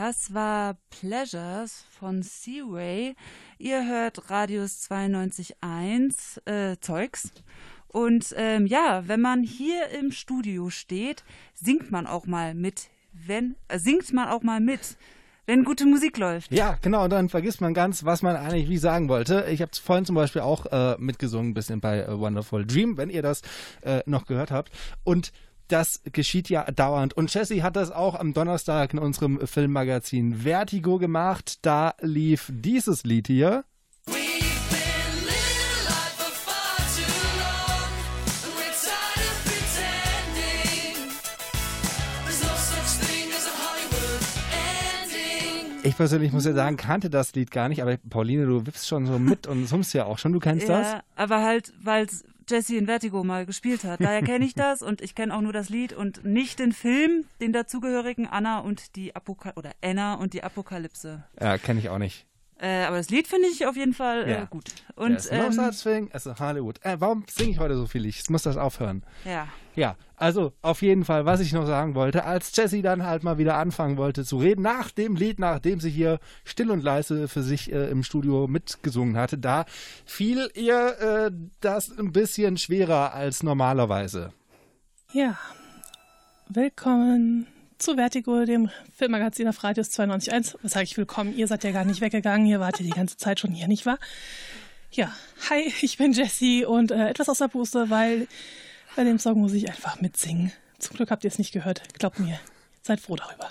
[0.08, 3.14] Das war Pleasures von Seaway.
[3.58, 7.34] Ihr hört Radius 92.1 äh, Zeugs.
[7.89, 12.88] Und ähm, ja, wenn man hier im Studio steht, singt man auch mal mit.
[13.12, 14.95] Wenn, äh, singt man auch mal mit,
[15.45, 16.53] wenn gute Musik läuft.
[16.53, 19.45] Ja, genau, und dann vergisst man ganz, was man eigentlich wie sagen wollte.
[19.49, 23.10] Ich habe vorhin zum Beispiel auch äh, mitgesungen, ein bisschen bei äh, Wonderful Dream, wenn
[23.10, 23.41] ihr das
[23.82, 24.72] äh, noch gehört habt.
[25.03, 25.34] Und
[25.68, 27.13] das geschieht ja dauernd.
[27.13, 31.59] Und Jessie hat das auch am Donnerstag in unserem Filmmagazin Vertigo gemacht.
[31.61, 33.63] Da lief dieses Lied hier.
[45.84, 49.05] Ich persönlich muss ja sagen, kannte das Lied gar nicht, aber Pauline, du wippst schon
[49.05, 50.34] so mit und summst ja auch schon.
[50.34, 50.86] Du kennst das?
[50.86, 52.07] Ja, aber halt, weil
[52.50, 54.02] Jesse in Vertigo mal gespielt hat.
[54.02, 57.26] Daher kenne ich das und ich kenne auch nur das Lied und nicht den Film,
[57.41, 61.24] den dazugehörigen Anna und die Apokalypse oder Anna und die Apokalypse.
[61.39, 62.26] Ja, kenne ich auch nicht.
[62.60, 64.43] Äh, aber das Lied finde ich auf jeden Fall Ja.
[64.43, 64.72] äh, gut.
[64.95, 66.84] Und yes, no ähm, such thing as a Hollywood.
[66.84, 68.05] Äh, warum singe ich heute so viel?
[68.05, 69.03] Ich muss das aufhören.
[69.26, 69.47] ja.
[69.76, 73.38] Ja, also auf jeden Fall, was ich noch sagen wollte, als Jessie dann halt mal
[73.38, 77.43] wieder anfangen wollte zu reden, nach dem Lied, nachdem sie hier still und leise für
[77.43, 79.66] sich äh, im Studio mitgesungen hatte, da
[80.03, 81.32] fiel ihr äh,
[81.62, 84.34] das ein bisschen schwerer als normalerweise.
[85.14, 85.38] Ja,
[86.49, 87.45] willkommen
[87.78, 90.55] zu Vertigo, dem Filmmagazin auf Radius 92.1.
[90.61, 91.36] Was sage ich willkommen?
[91.36, 93.86] Ihr seid ja gar nicht weggegangen, ihr wart ja die ganze Zeit schon hier, nicht
[93.86, 93.99] wahr?
[94.91, 95.13] Ja,
[95.49, 98.28] hi, ich bin Jessie und äh, etwas aus der Puste, weil
[98.95, 100.51] bei dem Song muss ich einfach mitsingen.
[100.80, 102.39] Zum Glück habt ihr es nicht gehört, glaubt mir.
[102.82, 103.49] Seid froh darüber.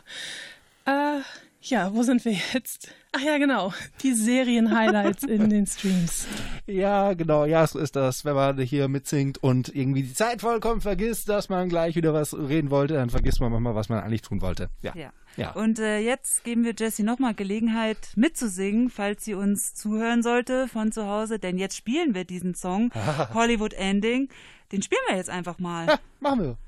[0.86, 1.20] Äh,
[1.68, 2.94] ja, wo sind wir jetzt?
[3.10, 3.72] Ach ja, genau.
[4.04, 6.28] Die Serien-Highlights in den Streams.
[6.68, 7.44] Ja, genau.
[7.44, 8.24] Ja, so ist das.
[8.24, 12.34] Wenn man hier mitsingt und irgendwie die Zeit vollkommen vergisst, dass man gleich wieder was
[12.34, 14.68] reden wollte, dann vergisst man manchmal, was man eigentlich tun wollte.
[14.80, 14.94] Ja.
[14.94, 15.12] ja.
[15.36, 15.52] ja.
[15.54, 20.92] Und äh, jetzt geben wir Jessie nochmal Gelegenheit mitzusingen, falls sie uns zuhören sollte von
[20.92, 22.92] zu Hause, denn jetzt spielen wir diesen Song,
[23.34, 24.28] Hollywood Ending.
[24.70, 25.86] Den spielen wir jetzt einfach mal.
[25.86, 26.58] Ja, machen wir.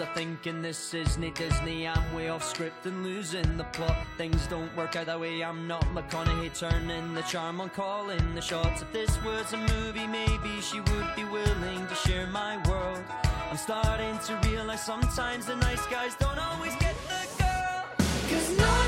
[0.00, 1.86] I'm thinking this isn't Disney?
[1.86, 3.96] I'm way off script and losing the plot.
[4.16, 5.44] Things don't work out that way.
[5.44, 8.82] I'm not McConaughey turning the charm on calling the shots.
[8.82, 13.04] If this was a movie, maybe she would be willing to share my world.
[13.50, 17.84] I'm starting to realize sometimes the nice guys don't always get the girl.
[18.30, 18.81] Cause no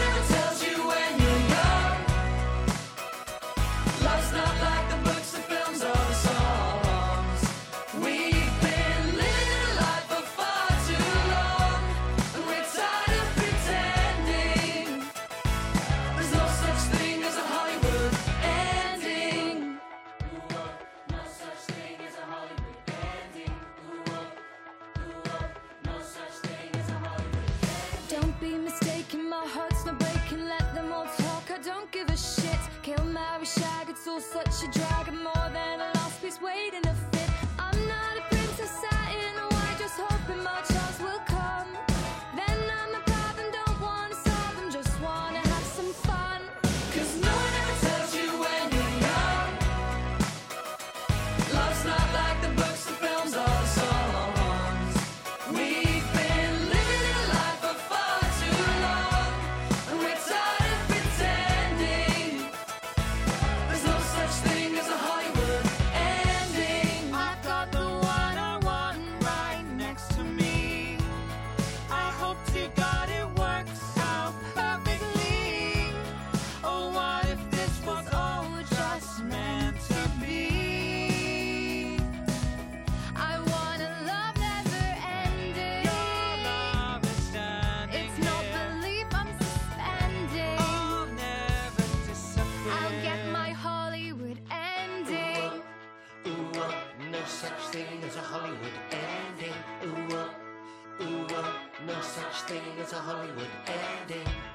[102.47, 104.53] It's thing is a Hollywood ending.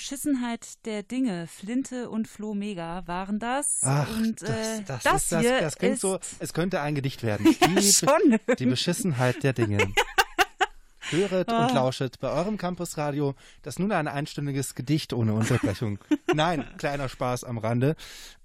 [0.00, 3.80] Beschissenheit der Dinge, Flinte und Flo Mega waren das.
[3.82, 6.82] Ach, und das, äh, das, das, ist, das, hier das klingt ist so, es könnte
[6.82, 7.46] ein Gedicht werden.
[7.62, 9.78] Ja, Die, schon die Beschissenheit der Dinge.
[11.10, 11.64] Höret Ah.
[11.66, 15.98] und lauschet bei eurem Campusradio das nun ein einstündiges Gedicht ohne Unterbrechung.
[16.34, 17.96] Nein, kleiner Spaß am Rande.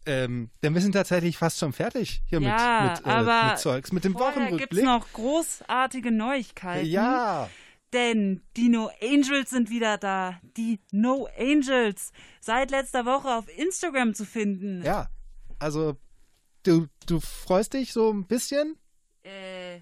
[0.05, 3.91] Ähm, denn wir sind tatsächlich fast schon fertig hier ja, mit, mit, äh, mit Zeugs,
[3.91, 4.85] mit dem vorher gibt's Wochenrückblick.
[4.85, 6.87] noch großartige Neuigkeiten.
[6.87, 7.49] Ja.
[7.93, 10.39] Denn die No Angels sind wieder da.
[10.55, 12.11] Die No Angels.
[12.39, 14.81] Seit letzter Woche auf Instagram zu finden.
[14.83, 15.09] Ja,
[15.59, 15.97] also
[16.63, 18.77] du, du freust dich so ein bisschen?
[19.23, 19.81] Äh,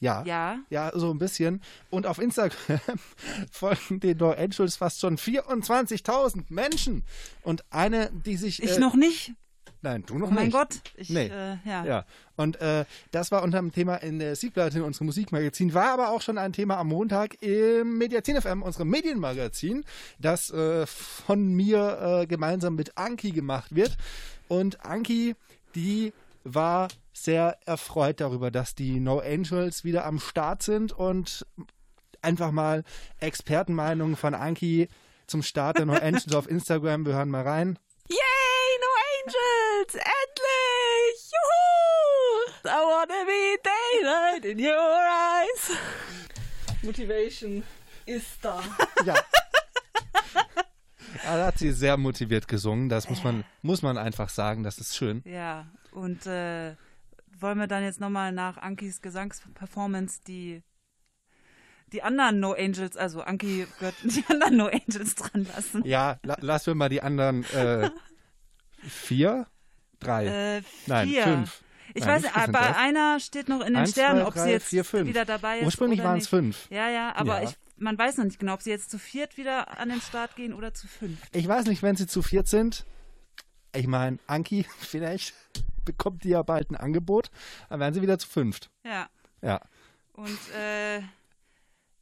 [0.00, 0.22] Ja.
[0.24, 0.58] Ja.
[0.68, 1.62] Ja, so ein bisschen.
[1.88, 2.80] Und auf Instagram
[3.50, 7.04] folgen den No Angels fast schon 24.000 Menschen.
[7.42, 8.62] Und eine, die sich.
[8.62, 9.32] ich äh, noch nicht.
[9.86, 10.52] Nein, du noch Oh mein nicht.
[10.52, 10.80] Gott.
[10.96, 11.26] Ich, nee.
[11.26, 11.84] äh, ja.
[11.84, 12.04] ja.
[12.34, 16.10] Und äh, das war unter dem Thema in der Siegleite in unserem Musikmagazin, war aber
[16.10, 19.84] auch schon ein Thema am Montag im Mediazin FM, unserem Medienmagazin,
[20.18, 23.96] das äh, von mir äh, gemeinsam mit Anki gemacht wird.
[24.48, 25.36] Und Anki,
[25.76, 26.12] die
[26.42, 31.46] war sehr erfreut darüber, dass die No Angels wieder am Start sind und
[32.22, 32.82] einfach mal
[33.20, 34.88] Expertenmeinungen von Anki
[35.28, 37.06] zum Start der No Angels auf Instagram.
[37.06, 37.78] Wir hören mal rein.
[38.08, 38.16] Yay,
[38.80, 39.94] no angels!
[39.94, 41.18] Endlich!
[41.32, 42.68] Juhu!
[42.68, 45.70] I wanna be daylight in your eyes.
[46.82, 47.62] Motivation
[48.06, 48.62] ist da.
[49.04, 49.14] Ja.
[51.24, 52.88] Ja, da hat sie sehr motiviert gesungen.
[52.88, 54.62] Das muss man, muss man einfach sagen.
[54.62, 55.22] Das ist schön.
[55.24, 56.74] Ja, und äh,
[57.40, 60.62] wollen wir dann jetzt nochmal nach Ankis Gesangsperformance die,
[61.92, 65.84] die anderen No Angels, also Anki wird die anderen No Angels dran lassen?
[65.84, 67.90] Ja, la lassen wir mal die anderen äh,
[68.88, 69.46] vier,
[70.00, 70.26] drei,
[70.58, 71.22] Äh, nein, vier.
[71.24, 71.62] fünf.
[71.94, 72.76] Ich Nein, weiß nicht, aber das?
[72.76, 75.08] einer steht noch in den Eins, Sternen, zwei, ob drei, sie jetzt vier, fünf.
[75.08, 75.64] wieder dabei ist.
[75.66, 76.30] Ursprünglich waren's nicht.
[76.30, 76.70] fünf.
[76.70, 77.48] Ja, ja, aber Ja.
[77.48, 80.34] Ich, man weiß noch nicht genau, ob sie jetzt zu viert wieder an den Start
[80.36, 81.18] gehen oder zu fünf.
[81.32, 82.84] Ich weiß nicht, wenn sie zu viert sind.
[83.74, 85.34] Ich meine, Anki, vielleicht
[85.84, 87.30] bekommt die ja bald ein Angebot.
[87.70, 88.68] Dann werden sie wieder zu fünft.
[88.84, 89.08] Ja.
[89.42, 89.60] Ja.
[90.14, 91.00] Und äh,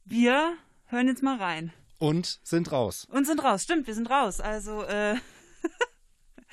[0.05, 0.53] wir
[0.87, 1.71] hören jetzt mal rein.
[1.97, 3.05] Und sind raus.
[3.11, 3.63] Und sind raus.
[3.63, 4.39] Stimmt, wir sind raus.
[4.41, 5.15] Also, äh,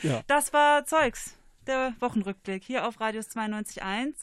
[0.02, 0.22] Ja.
[0.26, 1.34] das war Zeugs.
[1.66, 4.14] Der Wochenrückblick hier auf Radius 92.1.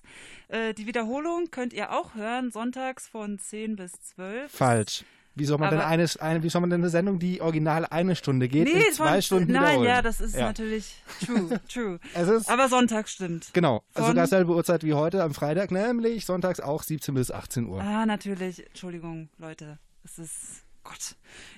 [0.50, 4.52] Äh, die Wiederholung könnt ihr auch hören, sonntags von 10 bis 12.
[4.52, 5.06] Falsch.
[5.36, 8.18] Wie soll man denn Aber- eine, wie soll man denn eine Sendung, die original eine
[8.18, 9.88] Stunde geht, in zwei von- Stunden Nein, wiederholen?
[9.88, 10.48] ja, das ist Ja.
[10.48, 12.00] natürlich true, true.
[12.14, 13.52] Es ist- Aber Sonntag stimmt.
[13.54, 17.32] Genau, also Von- sogar selbe Uhrzeit wie heute am Freitag, nämlich sonntags auch 17 bis
[17.32, 17.80] 18 Uhr.
[17.82, 18.66] Ah, natürlich.
[18.68, 19.80] Entschuldigung, Leute.
[20.04, 20.66] Es ist.
[20.84, 21.16] Gott.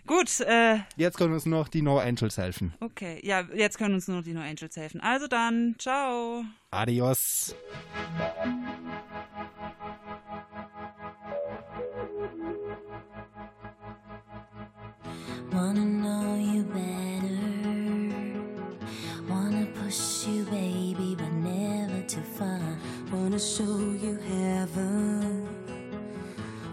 [0.07, 2.74] Gut, äh, Jetzt können uns noch die No Angels helfen.
[2.80, 3.19] okay.
[3.24, 4.99] Ja, jetzt können uns nur die No Angels helfen.
[5.01, 6.43] Also dann, ciao.
[6.72, 7.55] Adios.
[15.51, 17.39] Wanna know you better.
[19.30, 22.78] Wanna push you, baby, but never too far.
[23.11, 25.41] Wanna show you heaven.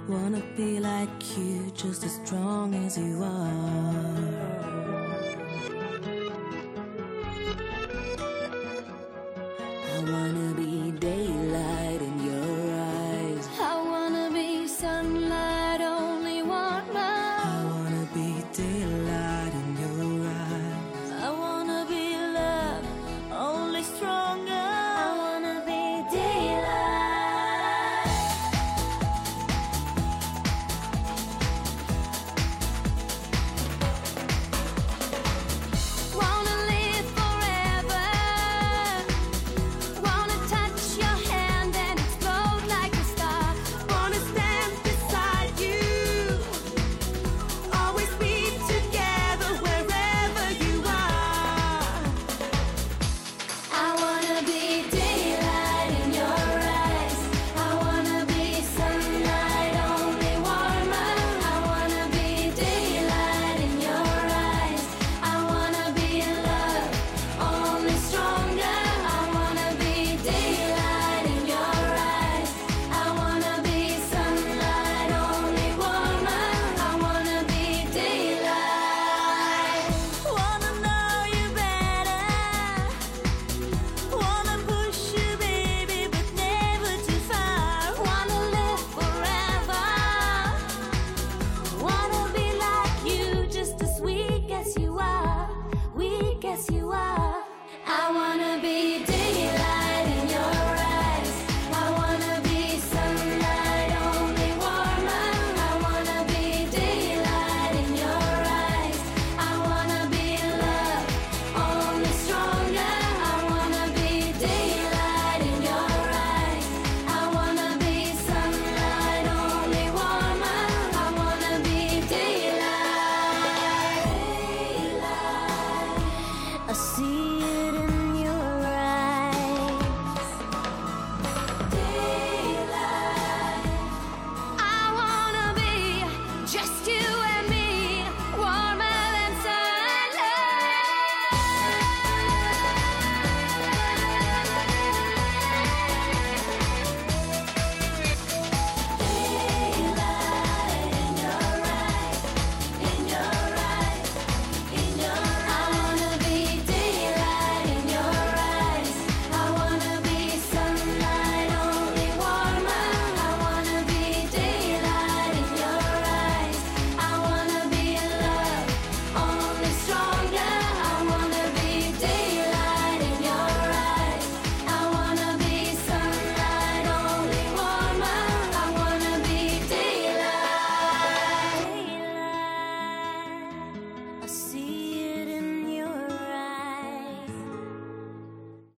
[0.08, 4.48] Wanna be like you, just as strong as you are.
[9.74, 12.02] I wanna be daylight